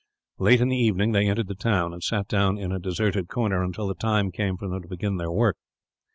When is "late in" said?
0.39-0.69